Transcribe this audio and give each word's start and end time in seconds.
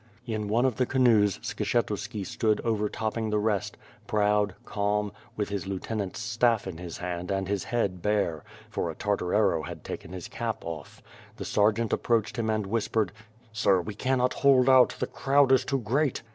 In 0.25 0.47
one 0.47 0.65
of 0.65 0.77
the 0.77 0.87
canoes 0.87 1.37
Skslietuski 1.43 2.25
stood 2.25 2.59
overtopping 2.61 3.29
the 3.29 3.37
rest, 3.37 3.77
proud, 4.07 4.55
calm, 4.65 5.11
with 5.37 5.49
his 5.49 5.67
lieutenant's 5.67 6.19
stafif 6.19 6.65
in 6.65 6.79
his 6.79 6.97
hand 6.97 7.29
and 7.29 7.47
his 7.47 7.65
WITH 7.65 7.69
FIRE 7.69 7.79
AND 7.81 7.89
SWORD. 7.91 8.01
,25 8.01 8.01
head 8.01 8.01
bare; 8.01 8.43
for 8.71 8.89
a 8.89 8.95
Tartar 8.95 9.35
arrow 9.35 9.61
had 9.61 9.83
taken 9.83 10.11
his 10.13 10.27
cap 10.27 10.65
off. 10.65 11.03
The 11.35 11.45
sergeant 11.45 11.93
approached 11.93 12.39
him 12.39 12.49
and 12.49 12.65
whispered: 12.65 13.11
"Sir, 13.51 13.79
we 13.79 13.93
cannot 13.93 14.33
hold 14.33 14.67
out; 14.67 14.95
the 14.97 15.05
crowd 15.05 15.51
is 15.51 15.63
too 15.63 15.77
great!' 15.79 16.23